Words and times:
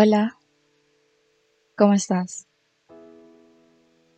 Hola, 0.00 0.38
¿cómo 1.76 1.92
estás? 1.92 2.46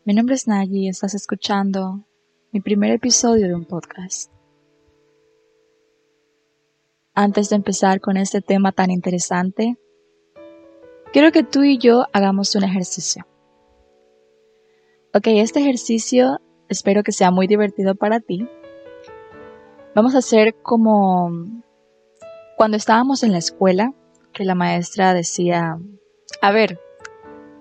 Mi 0.04 0.12
nombre 0.12 0.34
es 0.34 0.46
Nagy 0.46 0.76
y 0.76 0.88
estás 0.91 1.15
escuchando 1.15 2.04
mi 2.52 2.60
primer 2.60 2.91
episodio 2.91 3.49
de 3.49 3.54
un 3.54 3.65
podcast. 3.65 4.31
Antes 7.15 7.49
de 7.49 7.56
empezar 7.56 8.02
con 8.02 8.18
este 8.18 8.43
tema 8.43 8.72
tan 8.72 8.90
interesante, 8.90 9.79
quiero 11.14 11.32
que 11.32 11.45
tú 11.45 11.62
y 11.62 11.79
yo 11.79 12.04
hagamos 12.12 12.54
un 12.54 12.64
ejercicio. 12.64 13.26
Ok, 15.14 15.28
este 15.28 15.60
ejercicio 15.60 16.42
espero 16.68 17.02
que 17.02 17.12
sea 17.12 17.30
muy 17.30 17.46
divertido 17.46 17.94
para 17.94 18.20
ti. 18.20 18.46
Vamos 19.94 20.14
a 20.14 20.18
hacer 20.18 20.56
como 20.60 21.30
cuando 22.58 22.76
estábamos 22.76 23.22
en 23.22 23.32
la 23.32 23.38
escuela 23.38 23.94
que 24.32 24.44
la 24.44 24.54
maestra 24.54 25.14
decía, 25.14 25.78
a 26.42 26.52
ver, 26.52 26.80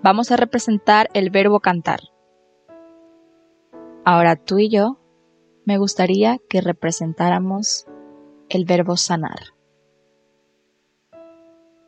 vamos 0.02 0.30
a 0.30 0.36
representar 0.36 1.08
el 1.14 1.30
verbo 1.30 1.60
cantar. 1.60 2.00
Ahora 4.04 4.36
tú 4.36 4.58
y 4.58 4.68
yo 4.68 4.98
me 5.64 5.78
gustaría 5.78 6.38
que 6.48 6.60
representáramos 6.60 7.86
el 8.48 8.64
verbo 8.64 8.96
sanar. 8.96 9.54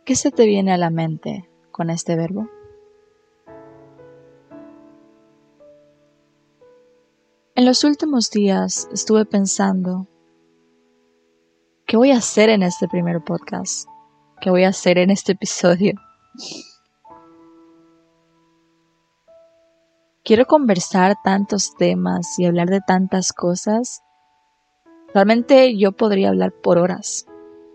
¿Qué 0.05 0.15
se 0.15 0.31
te 0.31 0.47
viene 0.47 0.73
a 0.73 0.79
la 0.79 0.91
mente 0.91 1.49
con 1.71 1.91
este 1.91 2.17
verbo? 2.17 2.49
En 7.55 7.67
los 7.67 7.85
últimos 7.85 8.31
días 8.31 8.89
estuve 8.93 9.25
pensando, 9.25 10.09
¿qué 11.87 11.97
voy 11.97 12.11
a 12.11 12.17
hacer 12.17 12.51
en 12.51 12.63
este 12.63 12.89
primer 12.89 13.23
podcast? 13.23 13.89
Que 14.43 14.51
voy 14.51 14.65
a 14.65 14.71
hacer 14.71 14.99
en 14.99 15.11
este 15.11 15.33
episodio. 15.33 15.95
Quiero 20.25 20.47
conversar 20.47 21.15
tantos 21.23 21.75
temas 21.77 22.39
y 22.39 22.47
hablar 22.47 22.69
de 22.69 22.81
tantas 22.81 23.33
cosas. 23.33 24.03
Realmente 25.15 25.79
yo 25.79 25.93
podría 25.93 26.31
hablar 26.31 26.53
por 26.53 26.79
horas. 26.79 27.27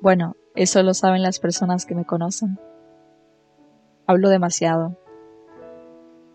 Bueno, 0.02 0.36
eso 0.56 0.84
lo 0.84 0.94
saben 0.94 1.24
las 1.24 1.40
personas 1.40 1.86
que 1.86 1.96
me 1.96 2.06
conocen. 2.06 2.60
Hablo 4.06 4.30
demasiado. 4.30 4.98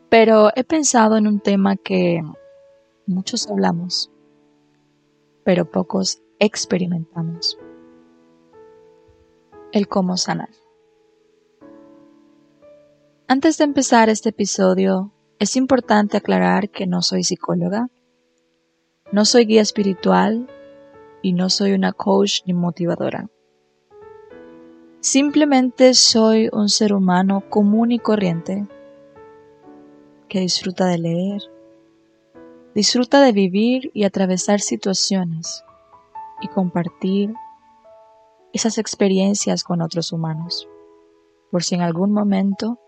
Pero 0.09 0.51
he 0.57 0.65
pensado 0.65 1.19
en 1.19 1.27
un 1.27 1.41
tema 1.41 1.77
que 1.77 2.23
muchos 3.07 3.51
hablamos, 3.51 4.11
pero 5.45 5.71
pocos 5.71 6.23
experimentamos 6.39 7.59
el 9.73 9.89
cómo 9.89 10.17
sanar. 10.17 10.51
Antes 13.27 13.59
de 13.59 13.65
empezar 13.65 14.11
este 14.11 14.29
episodio, 14.29 15.13
es 15.39 15.57
importante 15.57 16.19
aclarar 16.19 16.71
que 16.71 16.87
no 16.87 17.03
soy 17.03 17.25
psicóloga, 17.25 17.89
no 19.11 19.25
soy 19.25 19.47
guía 19.47 19.63
espiritual 19.63 20.49
y 21.23 21.33
no 21.33 21.49
soy 21.49 21.73
una 21.73 21.93
coach 21.93 22.43
ni 22.47 22.53
motivadora. 22.53 23.29
Simplemente 25.01 25.95
soy 25.95 26.49
un 26.53 26.69
ser 26.69 26.93
humano 26.93 27.43
común 27.49 27.91
y 27.91 27.99
corriente 27.99 28.67
que 30.29 30.41
disfruta 30.41 30.87
de 30.87 30.99
leer, 30.99 31.43
disfruta 32.75 33.21
de 33.21 33.33
vivir 33.33 33.91
y 33.95 34.05
atravesar 34.05 34.61
situaciones 34.61 35.65
y 36.41 36.49
compartir 36.49 37.35
esas 38.53 38.79
experiencias 38.79 39.65
con 39.65 39.81
otros 39.81 40.13
humanos, 40.13 40.69
por 41.51 41.63
si 41.65 41.75
en 41.75 41.83
algún 41.83 42.13
momento 42.13 42.79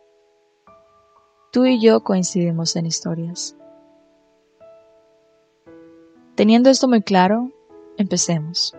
tú 1.52 1.64
y 1.64 1.80
yo 1.80 2.02
coincidimos 2.02 2.76
en 2.76 2.86
historias. 2.86 3.56
Teniendo 6.34 6.68
esto 6.68 6.88
muy 6.88 7.02
claro, 7.02 7.50
empecemos. 7.96 8.74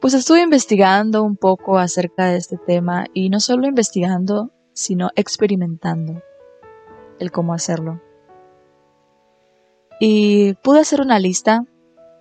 Pues 0.00 0.14
estuve 0.14 0.42
investigando 0.42 1.22
un 1.22 1.36
poco 1.36 1.78
acerca 1.78 2.26
de 2.26 2.36
este 2.36 2.56
tema 2.56 3.06
y 3.14 3.30
no 3.30 3.40
solo 3.40 3.66
investigando, 3.66 4.50
sino 4.72 5.10
experimentando 5.16 6.22
el 7.18 7.32
cómo 7.32 7.52
hacerlo. 7.52 8.00
Y 10.00 10.54
pude 10.54 10.80
hacer 10.80 11.00
una 11.00 11.18
lista, 11.18 11.64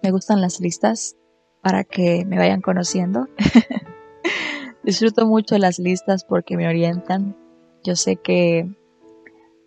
me 0.02 0.12
gustan 0.12 0.42
las 0.42 0.60
listas, 0.60 1.16
para 1.62 1.84
que 1.84 2.26
me 2.26 2.38
vayan 2.38 2.62
conociendo. 2.62 3.28
Disfruto 4.84 5.26
mucho 5.26 5.58
las 5.58 5.80
listas 5.80 6.24
porque 6.24 6.56
me 6.56 6.68
orientan. 6.68 7.36
Yo 7.84 7.96
sé 7.96 8.16
que 8.16 8.70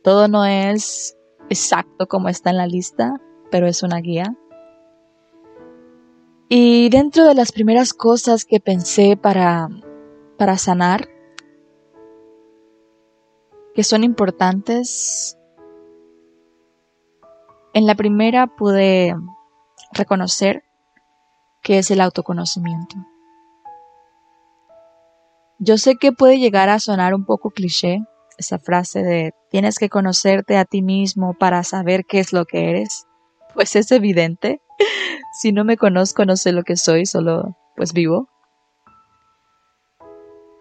todo 0.03 0.28
no 0.28 0.45
es 0.47 1.17
exacto 1.51 2.06
como 2.09 2.28
está 2.28 2.51
en 2.51 2.56
la 2.56 2.67
lista, 2.67 3.21
pero 3.51 3.67
es 3.67 3.83
una 3.83 3.99
guía. 3.99 4.34
Y 6.49 6.89
dentro 6.89 7.27
de 7.27 7.34
las 7.34 7.53
primeras 7.53 7.93
cosas 7.93 8.45
que 8.45 8.61
pensé 8.61 9.17
para, 9.17 9.69
para 10.37 10.59
sanar, 10.59 11.09
que 13.75 13.84
son 13.84 14.03
importantes, 14.03 15.39
en 17.72 17.87
la 17.87 17.95
primera 17.95 18.49
pude 18.49 19.15
reconocer 19.93 20.65
que 21.62 21.78
es 21.78 21.91
el 21.91 22.00
autoconocimiento. 22.00 22.97
Yo 25.59 25.76
sé 25.76 25.97
que 25.97 26.12
puede 26.12 26.38
llegar 26.38 26.71
a 26.71 26.78
sonar 26.78 27.15
un 27.15 27.25
poco 27.25 27.50
cliché 27.50 28.00
esa 28.38 28.59
frase 28.59 29.03
de 29.03 29.34
tienes 29.50 29.78
que 29.78 29.91
conocerte 29.91 30.56
a 30.56 30.65
ti 30.65 30.81
mismo 30.81 31.34
para 31.34 31.62
saber 31.62 32.06
qué 32.06 32.19
es 32.19 32.32
lo 32.32 32.44
que 32.44 32.71
eres. 32.71 33.06
Pues 33.53 33.75
es 33.75 33.91
evidente. 33.91 34.62
si 35.41 35.50
no 35.50 35.65
me 35.65 35.76
conozco 35.76 36.25
no 36.25 36.37
sé 36.37 36.53
lo 36.53 36.62
que 36.62 36.76
soy, 36.76 37.04
solo 37.04 37.56
pues 37.77 37.92
vivo. 37.92 38.28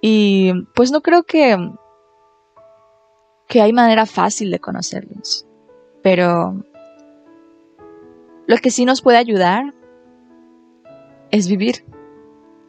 Y 0.01 0.53
pues 0.73 0.91
no 0.91 1.01
creo 1.01 1.23
que 1.23 1.55
que 3.47 3.61
hay 3.61 3.73
manera 3.73 4.05
fácil 4.05 4.49
de 4.49 4.59
conocerlos. 4.59 5.45
Pero 6.01 6.63
lo 8.47 8.57
que 8.57 8.71
sí 8.71 8.85
nos 8.85 9.01
puede 9.03 9.17
ayudar 9.17 9.73
es 11.31 11.47
vivir. 11.47 11.85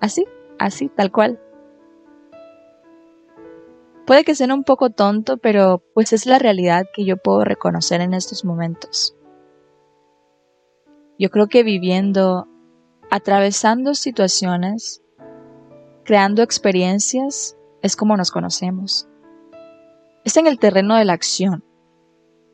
Así, 0.01 0.27
así, 0.59 0.89
tal 0.89 1.11
cual. 1.13 1.41
Puede 4.07 4.25
que 4.25 4.35
sea 4.35 4.53
un 4.53 4.65
poco 4.65 4.91
tonto, 4.91 5.37
pero 5.37 5.85
pues 5.95 6.13
es 6.13 6.27
la 6.27 6.39
realidad 6.39 6.87
que 6.93 7.05
yo 7.05 7.17
puedo 7.17 7.45
reconocer 7.45 8.01
en 8.01 8.15
estos 8.15 8.45
momentos. 8.45 9.17
Yo 11.19 11.31
creo 11.31 11.49
que 11.49 11.63
viviendo, 11.63 12.49
atravesando 13.11 13.95
situaciones, 13.95 15.03
creando 16.05 16.43
experiencias, 16.43 17.57
es 17.83 17.95
como 17.95 18.17
nos 18.17 18.31
conocemos. 18.31 19.07
Es 20.25 20.37
en 20.37 20.47
el 20.47 20.59
terreno 20.59 20.97
de 20.97 21.05
la 21.05 21.13
acción. 21.13 21.65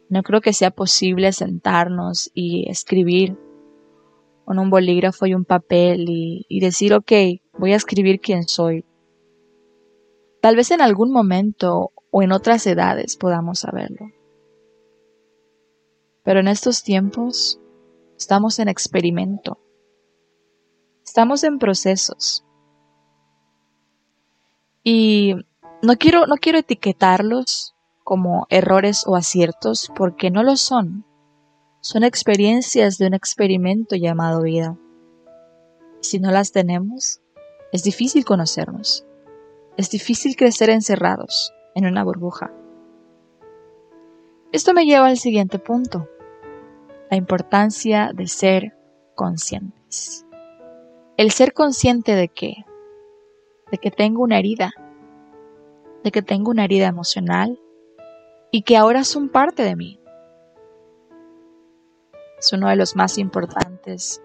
No 0.08 0.22
creo 0.22 0.40
que 0.40 0.52
sea 0.52 0.70
posible 0.70 1.32
sentarnos 1.32 2.30
y 2.34 2.70
escribir 2.70 3.38
con 4.46 4.60
un 4.60 4.70
bolígrafo 4.70 5.26
y 5.26 5.34
un 5.34 5.44
papel 5.44 6.06
y, 6.08 6.60
decir, 6.60 6.94
ok, 6.94 7.12
voy 7.58 7.72
a 7.72 7.76
escribir 7.76 8.20
quién 8.20 8.44
soy. 8.44 8.84
Tal 10.40 10.54
vez 10.54 10.70
en 10.70 10.80
algún 10.80 11.10
momento 11.10 11.90
o 12.12 12.22
en 12.22 12.30
otras 12.30 12.64
edades 12.68 13.16
podamos 13.16 13.58
saberlo. 13.58 14.06
Pero 16.22 16.38
en 16.38 16.46
estos 16.46 16.84
tiempos 16.84 17.60
estamos 18.16 18.60
en 18.60 18.68
experimento. 18.68 19.58
Estamos 21.04 21.42
en 21.42 21.58
procesos. 21.58 22.44
Y 24.84 25.34
no 25.82 25.96
quiero, 25.96 26.28
no 26.28 26.36
quiero 26.36 26.58
etiquetarlos 26.58 27.74
como 28.04 28.46
errores 28.48 29.02
o 29.08 29.16
aciertos 29.16 29.90
porque 29.96 30.30
no 30.30 30.44
lo 30.44 30.54
son 30.54 31.04
son 31.86 32.02
experiencias 32.02 32.98
de 32.98 33.06
un 33.06 33.14
experimento 33.14 33.94
llamado 33.94 34.42
vida. 34.42 34.76
Si 36.00 36.18
no 36.18 36.32
las 36.32 36.50
tenemos, 36.50 37.20
es 37.70 37.84
difícil 37.84 38.24
conocernos. 38.24 39.06
Es 39.76 39.88
difícil 39.88 40.34
crecer 40.34 40.68
encerrados 40.70 41.54
en 41.76 41.86
una 41.86 42.02
burbuja. 42.02 42.52
Esto 44.50 44.74
me 44.74 44.84
lleva 44.84 45.06
al 45.06 45.16
siguiente 45.16 45.60
punto, 45.60 46.08
la 47.08 47.16
importancia 47.16 48.10
de 48.12 48.26
ser 48.26 48.76
conscientes. 49.14 50.26
El 51.16 51.30
ser 51.30 51.52
consciente 51.52 52.16
de 52.16 52.26
qué? 52.26 52.64
De 53.70 53.78
que 53.78 53.92
tengo 53.92 54.24
una 54.24 54.40
herida, 54.40 54.72
de 56.02 56.10
que 56.10 56.22
tengo 56.22 56.50
una 56.50 56.64
herida 56.64 56.88
emocional 56.88 57.60
y 58.50 58.62
que 58.62 58.76
ahora 58.76 59.04
son 59.04 59.28
parte 59.28 59.62
de 59.62 59.76
mí, 59.76 60.00
es 62.46 62.52
uno 62.52 62.68
de 62.68 62.76
los 62.76 62.94
más 62.94 63.18
importantes. 63.18 64.22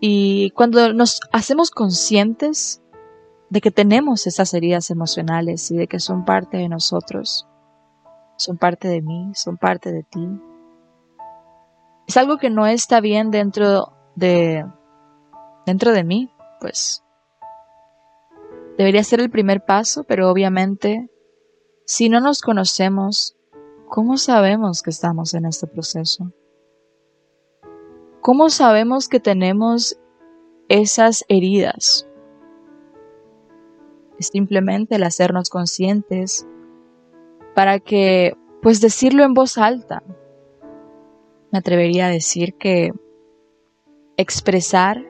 Y 0.00 0.50
cuando 0.50 0.92
nos 0.92 1.20
hacemos 1.32 1.70
conscientes, 1.70 2.82
de 3.50 3.60
que 3.60 3.70
tenemos 3.70 4.26
esas 4.26 4.52
heridas 4.52 4.90
emocionales 4.90 5.70
y 5.70 5.76
de 5.76 5.86
que 5.86 6.00
son 6.00 6.24
parte 6.24 6.56
de 6.56 6.68
nosotros, 6.68 7.46
son 8.36 8.58
parte 8.58 8.88
de 8.88 9.00
mí, 9.00 9.30
son 9.34 9.58
parte 9.58 9.92
de 9.92 10.02
ti. 10.02 10.28
Es 12.08 12.16
algo 12.16 12.38
que 12.38 12.50
no 12.50 12.66
está 12.66 13.00
bien 13.00 13.30
dentro 13.30 13.92
de 14.16 14.66
dentro 15.66 15.92
de 15.92 16.02
mí, 16.02 16.30
pues 16.60 17.04
debería 18.76 19.04
ser 19.04 19.20
el 19.20 19.30
primer 19.30 19.64
paso, 19.64 20.02
pero 20.02 20.30
obviamente 20.30 21.10
si 21.86 22.08
no 22.08 22.20
nos 22.20 22.40
conocemos, 22.40 23.36
¿cómo 23.88 24.16
sabemos 24.16 24.82
que 24.82 24.90
estamos 24.90 25.32
en 25.34 25.44
este 25.46 25.68
proceso? 25.68 26.32
¿Cómo 28.24 28.48
sabemos 28.48 29.08
que 29.08 29.20
tenemos 29.20 29.98
esas 30.70 31.26
heridas? 31.28 32.08
Simplemente 34.18 34.94
el 34.94 35.02
hacernos 35.02 35.50
conscientes 35.50 36.46
para 37.54 37.80
que, 37.80 38.32
pues 38.62 38.80
decirlo 38.80 39.24
en 39.24 39.34
voz 39.34 39.58
alta. 39.58 40.02
Me 41.52 41.58
atrevería 41.58 42.06
a 42.06 42.10
decir 42.10 42.54
que 42.54 42.92
expresar 44.16 45.04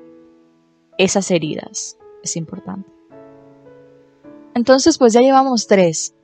esas 0.99 1.31
heridas 1.31 1.96
es 2.25 2.37
importante. 2.37 2.90
Entonces, 4.56 4.99
pues 4.99 5.12
ya 5.12 5.20
llevamos 5.20 5.69
tres, 5.69 6.16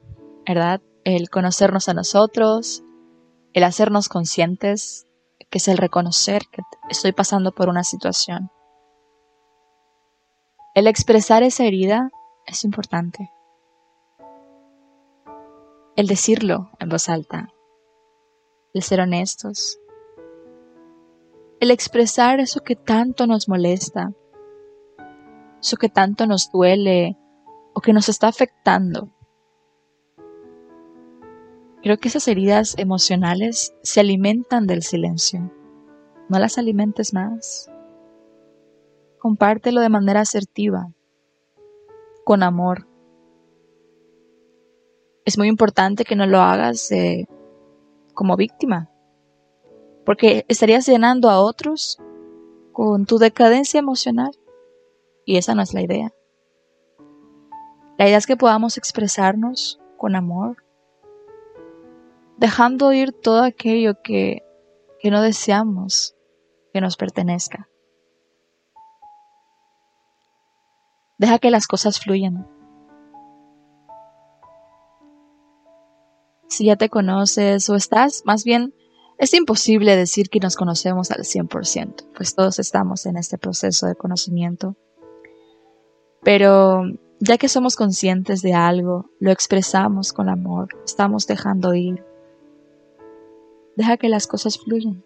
¿verdad? 0.44 0.82
El 1.04 1.30
conocernos 1.30 1.88
a 1.88 1.94
nosotros, 1.94 2.82
el 3.52 3.62
hacernos 3.62 4.08
conscientes, 4.08 5.06
que 5.50 5.58
es 5.58 5.68
el 5.68 5.78
reconocer 5.78 6.42
que 6.50 6.62
estoy 6.88 7.12
pasando 7.12 7.52
por 7.52 7.68
una 7.68 7.84
situación. 7.84 8.50
El 10.74 10.86
expresar 10.86 11.42
esa 11.42 11.64
herida 11.64 12.10
es 12.46 12.64
importante. 12.64 13.30
El 15.96 16.06
decirlo 16.06 16.70
en 16.78 16.88
voz 16.88 17.08
alta, 17.08 17.48
el 18.72 18.82
ser 18.82 19.00
honestos, 19.00 19.80
el 21.58 21.70
expresar 21.70 22.40
eso 22.40 22.60
que 22.60 22.76
tanto 22.76 23.26
nos 23.26 23.48
molesta, 23.48 24.12
eso 25.60 25.76
que 25.76 25.88
tanto 25.88 26.26
nos 26.26 26.50
duele 26.50 27.18
o 27.74 27.80
que 27.80 27.92
nos 27.92 28.08
está 28.08 28.28
afectando. 28.28 29.10
Creo 31.82 31.96
que 31.96 32.08
esas 32.08 32.28
heridas 32.28 32.74
emocionales 32.76 33.74
se 33.82 34.00
alimentan 34.00 34.66
del 34.66 34.82
silencio. 34.82 35.50
No 36.28 36.38
las 36.38 36.58
alimentes 36.58 37.14
más. 37.14 37.70
Compártelo 39.18 39.80
de 39.80 39.88
manera 39.88 40.20
asertiva, 40.20 40.92
con 42.24 42.42
amor. 42.42 42.86
Es 45.24 45.38
muy 45.38 45.48
importante 45.48 46.04
que 46.04 46.16
no 46.16 46.26
lo 46.26 46.40
hagas 46.40 46.90
eh, 46.92 47.26
como 48.14 48.36
víctima, 48.36 48.90
porque 50.04 50.44
estarías 50.48 50.86
llenando 50.86 51.30
a 51.30 51.40
otros 51.40 51.98
con 52.72 53.06
tu 53.06 53.18
decadencia 53.18 53.78
emocional 53.78 54.32
y 55.24 55.36
esa 55.36 55.54
no 55.54 55.62
es 55.62 55.72
la 55.72 55.82
idea. 55.82 56.12
La 57.98 58.06
idea 58.06 58.18
es 58.18 58.26
que 58.26 58.36
podamos 58.36 58.78
expresarnos 58.78 59.80
con 59.96 60.16
amor, 60.16 60.64
dejando 62.40 62.92
ir 62.92 63.12
todo 63.12 63.42
aquello 63.42 64.00
que, 64.02 64.42
que 64.98 65.10
no 65.10 65.20
deseamos 65.20 66.16
que 66.72 66.80
nos 66.80 66.96
pertenezca. 66.96 67.68
Deja 71.18 71.38
que 71.38 71.50
las 71.50 71.66
cosas 71.66 72.00
fluyan. 72.00 72.48
Si 76.48 76.64
ya 76.64 76.76
te 76.76 76.88
conoces 76.88 77.68
o 77.68 77.76
estás, 77.76 78.22
más 78.24 78.44
bien, 78.44 78.74
es 79.18 79.34
imposible 79.34 79.94
decir 79.94 80.30
que 80.30 80.40
nos 80.40 80.56
conocemos 80.56 81.10
al 81.10 81.24
100%, 81.24 82.06
pues 82.16 82.34
todos 82.34 82.58
estamos 82.58 83.04
en 83.04 83.18
este 83.18 83.36
proceso 83.36 83.86
de 83.86 83.94
conocimiento. 83.94 84.76
Pero 86.22 86.84
ya 87.18 87.36
que 87.36 87.50
somos 87.50 87.76
conscientes 87.76 88.40
de 88.40 88.54
algo, 88.54 89.10
lo 89.20 89.30
expresamos 89.30 90.14
con 90.14 90.30
amor, 90.30 90.68
estamos 90.86 91.26
dejando 91.26 91.74
ir. 91.74 92.09
Deja 93.80 93.96
que 93.96 94.10
las 94.10 94.26
cosas 94.26 94.58
fluyan. 94.58 95.02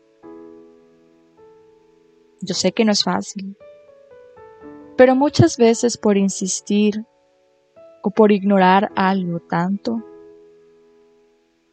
Yo 2.41 2.55
sé 2.55 2.73
que 2.73 2.85
no 2.85 2.91
es 2.91 3.05
fácil, 3.05 3.57
pero 4.97 5.15
muchas 5.15 5.59
veces 5.59 5.97
por 5.97 6.17
insistir 6.17 7.05
o 8.03 8.11
por 8.11 8.33
ignorar 8.33 8.91
algo 8.97 9.39
tanto, 9.39 10.03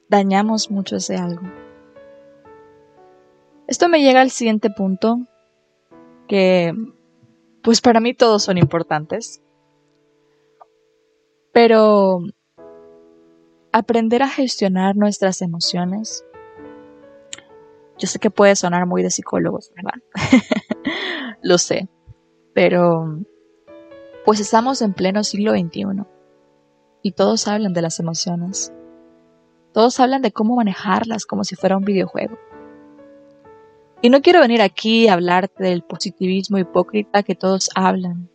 dañamos 0.10 0.70
mucho 0.70 0.98
ese 0.98 1.16
algo. 1.16 1.42
Esto 3.66 3.90
me 3.90 4.04
llega 4.04 4.22
al 4.22 4.30
siguiente 4.30 4.70
punto, 4.70 5.26
que 6.28 6.72
pues 7.64 7.82
para 7.82 8.00
mí 8.00 8.14
todos 8.14 8.44
son 8.44 8.60
importantes, 8.60 9.42
pero 11.52 12.20
aprender 13.72 14.22
a 14.22 14.30
gestionar 14.30 14.96
nuestras 14.96 15.42
emociones, 15.42 16.24
yo 18.02 18.08
sé 18.08 18.18
que 18.18 18.32
puede 18.32 18.56
sonar 18.56 18.88
muy 18.88 19.04
de 19.04 19.12
psicólogos, 19.12 19.72
¿verdad? 19.76 20.02
Lo 21.44 21.60
sé, 21.60 21.88
pero 22.52 23.20
pues 24.26 24.40
estamos 24.40 24.82
en 24.82 24.94
pleno 24.94 25.24
siglo 25.24 25.52
XXI 25.52 25.86
y 27.04 27.12
todos 27.12 27.48
hablan 27.48 27.74
de 27.74 27.84
las 27.84 28.00
emociones. 28.00 28.74
Todos 29.72 30.00
hablan 30.00 30.24
de 30.24 30.32
cómo 30.32 30.56
manejarlas 30.56 31.28
como 31.28 31.44
si 31.44 31.56
fuera 31.56 31.78
un 31.78 31.86
videojuego. 31.86 32.40
Y 34.02 34.10
no 34.10 34.22
quiero 34.22 34.40
venir 34.42 34.64
aquí 34.64 35.08
a 35.08 35.14
hablarte 35.14 35.64
del 35.64 35.84
positivismo 35.84 36.58
hipócrita 36.58 37.22
que 37.22 37.36
todos 37.36 37.70
hablan, 37.76 38.32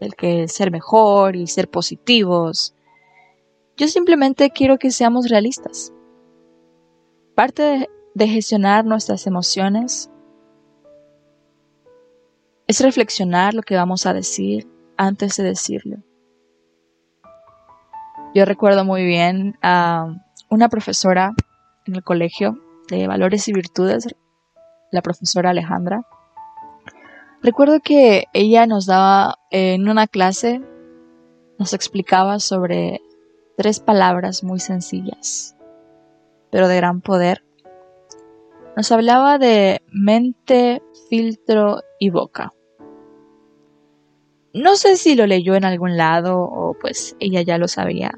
del 0.00 0.16
que 0.16 0.48
ser 0.48 0.72
mejor 0.72 1.36
y 1.36 1.46
ser 1.46 1.70
positivos. 1.70 2.74
Yo 3.76 3.86
simplemente 3.86 4.50
quiero 4.50 4.76
que 4.76 4.90
seamos 4.90 5.28
realistas. 5.28 5.92
Parte 7.36 7.62
de, 7.62 7.88
de 8.20 8.28
gestionar 8.28 8.84
nuestras 8.84 9.26
emociones 9.26 10.10
es 12.66 12.82
reflexionar 12.82 13.54
lo 13.54 13.62
que 13.62 13.76
vamos 13.76 14.04
a 14.04 14.12
decir 14.12 14.68
antes 14.98 15.38
de 15.38 15.44
decirlo. 15.44 15.96
Yo 18.34 18.44
recuerdo 18.44 18.84
muy 18.84 19.06
bien 19.06 19.56
a 19.62 20.14
una 20.50 20.68
profesora 20.68 21.32
en 21.86 21.96
el 21.96 22.04
colegio 22.04 22.58
de 22.90 23.06
valores 23.06 23.48
y 23.48 23.54
virtudes, 23.54 24.06
la 24.92 25.00
profesora 25.00 25.50
Alejandra. 25.50 26.06
Recuerdo 27.42 27.80
que 27.80 28.26
ella 28.34 28.66
nos 28.66 28.84
daba 28.84 29.38
en 29.50 29.88
una 29.88 30.06
clase, 30.06 30.60
nos 31.58 31.72
explicaba 31.72 32.38
sobre 32.38 33.00
tres 33.56 33.80
palabras 33.80 34.44
muy 34.44 34.60
sencillas, 34.60 35.56
pero 36.50 36.68
de 36.68 36.76
gran 36.76 37.00
poder. 37.00 37.44
Nos 38.76 38.92
hablaba 38.92 39.38
de 39.38 39.82
mente, 39.92 40.82
filtro 41.08 41.82
y 41.98 42.10
boca. 42.10 42.54
No 44.52 44.76
sé 44.76 44.96
si 44.96 45.14
lo 45.14 45.26
leyó 45.26 45.54
en 45.54 45.64
algún 45.64 45.96
lado 45.96 46.40
o 46.40 46.76
pues 46.80 47.16
ella 47.20 47.42
ya 47.42 47.58
lo 47.58 47.68
sabía. 47.68 48.12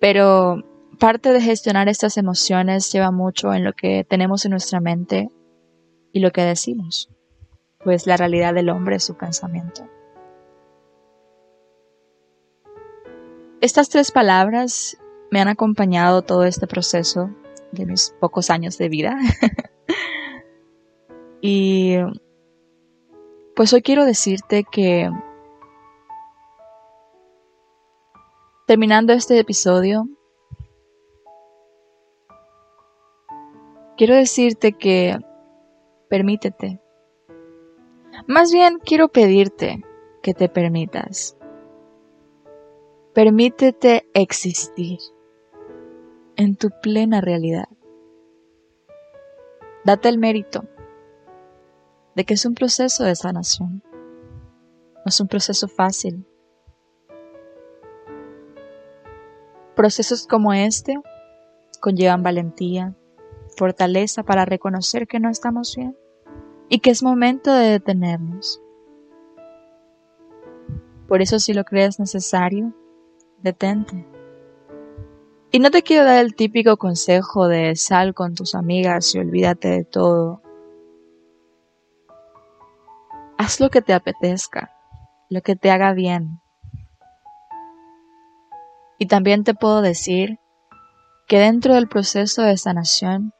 Pero 0.00 0.62
parte 0.98 1.32
de 1.32 1.40
gestionar 1.40 1.88
estas 1.88 2.16
emociones 2.16 2.92
lleva 2.92 3.10
mucho 3.10 3.52
en 3.52 3.64
lo 3.64 3.72
que 3.72 4.04
tenemos 4.04 4.44
en 4.44 4.52
nuestra 4.52 4.80
mente 4.80 5.30
y 6.12 6.20
lo 6.20 6.30
que 6.30 6.42
decimos, 6.42 7.10
pues 7.84 8.06
la 8.06 8.16
realidad 8.16 8.54
del 8.54 8.70
hombre 8.70 8.96
es 8.96 9.04
su 9.04 9.16
pensamiento. 9.16 9.88
Estas 13.60 13.88
tres 13.88 14.12
palabras 14.12 14.96
me 15.30 15.40
han 15.40 15.48
acompañado 15.48 16.22
todo 16.22 16.44
este 16.44 16.66
proceso 16.66 17.30
de 17.72 17.86
mis 17.86 18.14
pocos 18.20 18.50
años 18.50 18.78
de 18.78 18.88
vida. 18.88 19.16
y 21.40 21.96
pues 23.54 23.72
hoy 23.72 23.82
quiero 23.82 24.04
decirte 24.04 24.64
que 24.70 25.10
terminando 28.66 29.12
este 29.12 29.38
episodio, 29.38 30.08
quiero 33.96 34.14
decirte 34.14 34.72
que 34.72 35.18
permítete. 36.08 36.80
Más 38.26 38.52
bien 38.52 38.78
quiero 38.84 39.08
pedirte 39.08 39.82
que 40.22 40.34
te 40.34 40.48
permitas. 40.48 41.36
Permítete 43.14 44.06
existir 44.12 44.98
en 46.36 46.56
tu 46.56 46.70
plena 46.82 47.20
realidad. 47.20 47.68
Date 49.84 50.08
el 50.08 50.18
mérito 50.18 50.64
de 52.14 52.24
que 52.24 52.34
es 52.34 52.44
un 52.44 52.54
proceso 52.54 53.04
de 53.04 53.14
sanación. 53.14 53.82
No 54.96 55.04
es 55.06 55.20
un 55.20 55.28
proceso 55.28 55.68
fácil. 55.68 56.26
Procesos 59.74 60.26
como 60.26 60.52
este 60.52 60.98
conllevan 61.80 62.22
valentía, 62.22 62.96
fortaleza 63.56 64.22
para 64.22 64.44
reconocer 64.44 65.06
que 65.06 65.20
no 65.20 65.28
estamos 65.28 65.76
bien 65.76 65.96
y 66.68 66.80
que 66.80 66.90
es 66.90 67.02
momento 67.02 67.52
de 67.52 67.66
detenernos. 67.66 68.60
Por 71.06 71.22
eso 71.22 71.38
si 71.38 71.54
lo 71.54 71.64
crees 71.64 72.00
necesario, 72.00 72.74
detente. 73.42 74.15
Y 75.52 75.58
no 75.60 75.70
te 75.70 75.82
quiero 75.82 76.04
dar 76.04 76.24
el 76.24 76.34
típico 76.34 76.76
consejo 76.76 77.48
de 77.48 77.76
sal 77.76 78.14
con 78.14 78.34
tus 78.34 78.54
amigas 78.54 79.14
y 79.14 79.18
olvídate 79.18 79.68
de 79.68 79.84
todo. 79.84 80.42
Haz 83.38 83.60
lo 83.60 83.70
que 83.70 83.80
te 83.80 83.94
apetezca, 83.94 84.72
lo 85.30 85.40
que 85.42 85.56
te 85.56 85.70
haga 85.70 85.92
bien. 85.92 86.40
Y 88.98 89.06
también 89.06 89.44
te 89.44 89.54
puedo 89.54 89.82
decir 89.82 90.38
que 91.28 91.38
dentro 91.38 91.74
del 91.74 91.88
proceso 91.88 92.42
de 92.42 92.56
sanación, 92.56 93.32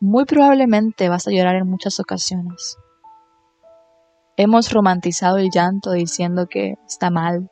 muy 0.00 0.24
probablemente 0.24 1.08
vas 1.08 1.28
a 1.28 1.30
llorar 1.30 1.56
en 1.56 1.68
muchas 1.68 2.00
ocasiones. 2.00 2.76
Hemos 4.36 4.72
romantizado 4.72 5.36
el 5.36 5.50
llanto 5.50 5.92
diciendo 5.92 6.46
que 6.48 6.76
está 6.88 7.10
mal 7.10 7.50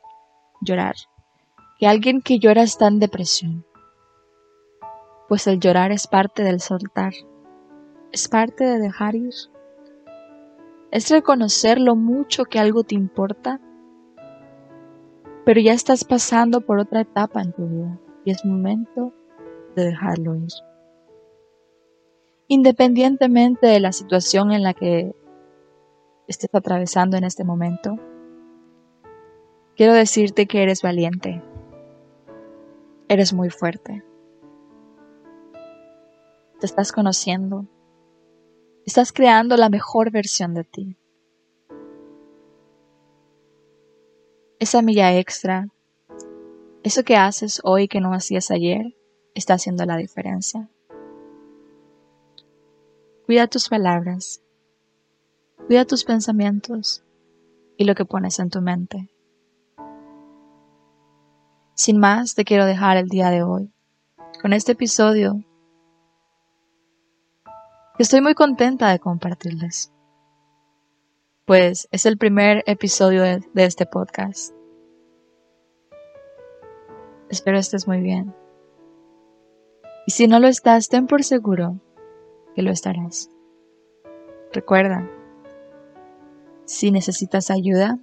llorar, 0.61 0.95
que 1.81 1.87
alguien 1.87 2.21
que 2.21 2.37
llora 2.37 2.61
está 2.61 2.87
en 2.87 2.99
depresión. 2.99 3.65
Pues 5.27 5.47
el 5.47 5.59
llorar 5.59 5.91
es 5.91 6.05
parte 6.05 6.43
del 6.43 6.59
soltar, 6.59 7.13
es 8.11 8.27
parte 8.27 8.63
de 8.65 8.77
dejar 8.77 9.15
ir. 9.15 9.33
Es 10.91 11.09
reconocer 11.09 11.79
lo 11.79 11.95
mucho 11.95 12.45
que 12.45 12.59
algo 12.59 12.83
te 12.83 12.93
importa, 12.93 13.59
pero 15.43 15.59
ya 15.59 15.73
estás 15.73 16.05
pasando 16.05 16.61
por 16.61 16.77
otra 16.77 17.01
etapa 17.01 17.41
en 17.41 17.51
tu 17.51 17.67
vida 17.67 17.99
y 18.25 18.29
es 18.29 18.45
momento 18.45 19.11
de 19.75 19.85
dejarlo 19.85 20.35
ir 20.35 20.51
independientemente 22.47 23.65
de 23.65 23.79
la 23.79 23.93
situación 23.93 24.51
en 24.51 24.61
la 24.61 24.73
que 24.73 25.15
estés 26.27 26.49
atravesando 26.53 27.15
en 27.15 27.23
este 27.23 27.45
momento, 27.45 27.97
quiero 29.77 29.93
decirte 29.93 30.47
que 30.47 30.61
eres 30.61 30.81
valiente, 30.81 31.41
eres 33.11 33.33
muy 33.33 33.49
fuerte, 33.49 34.05
te 36.61 36.65
estás 36.65 36.93
conociendo, 36.93 37.65
estás 38.85 39.11
creando 39.11 39.57
la 39.57 39.67
mejor 39.67 40.11
versión 40.11 40.53
de 40.53 40.63
ti. 40.63 40.97
Esa 44.59 44.81
milla 44.81 45.13
extra, 45.19 45.67
eso 46.83 47.03
que 47.03 47.17
haces 47.17 47.59
hoy 47.65 47.89
que 47.89 47.99
no 47.99 48.13
hacías 48.13 48.49
ayer, 48.49 48.95
está 49.35 49.55
haciendo 49.55 49.85
la 49.85 49.97
diferencia. 49.97 50.69
Cuida 53.25 53.47
tus 53.47 53.67
palabras, 53.67 54.41
cuida 55.67 55.83
tus 55.83 56.05
pensamientos 56.05 57.03
y 57.75 57.83
lo 57.83 57.93
que 57.93 58.05
pones 58.05 58.39
en 58.39 58.49
tu 58.49 58.61
mente. 58.61 59.09
Sin 61.83 61.97
más, 61.97 62.35
te 62.35 62.45
quiero 62.45 62.67
dejar 62.67 62.97
el 62.97 63.07
día 63.07 63.31
de 63.31 63.41
hoy 63.41 63.73
con 64.39 64.53
este 64.53 64.73
episodio 64.73 65.43
estoy 67.97 68.21
muy 68.21 68.35
contenta 68.35 68.91
de 68.91 68.99
compartirles. 68.99 69.91
Pues 71.45 71.87
es 71.89 72.05
el 72.05 72.19
primer 72.19 72.63
episodio 72.67 73.23
de 73.23 73.65
este 73.65 73.87
podcast. 73.87 74.53
Espero 77.31 77.57
estés 77.57 77.87
muy 77.87 77.99
bien. 78.01 78.31
Y 80.05 80.11
si 80.11 80.27
no 80.27 80.39
lo 80.39 80.49
estás, 80.49 80.87
ten 80.87 81.07
por 81.07 81.23
seguro 81.23 81.79
que 82.53 82.61
lo 82.61 82.69
estarás. 82.69 83.31
Recuerda, 84.53 85.09
si 86.65 86.91
necesitas 86.91 87.49
ayuda, 87.49 87.97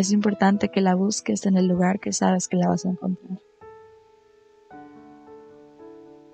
es 0.00 0.12
importante 0.12 0.70
que 0.70 0.80
la 0.80 0.94
busques 0.94 1.44
en 1.44 1.58
el 1.58 1.66
lugar 1.66 2.00
que 2.00 2.12
sabes 2.12 2.48
que 2.48 2.56
la 2.56 2.68
vas 2.68 2.86
a 2.86 2.90
encontrar. 2.90 3.38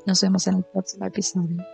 Nos 0.07 0.23
vemos 0.23 0.47
en 0.47 0.59
el 0.59 0.65
próximo 0.65 1.05
episodio. 1.05 1.65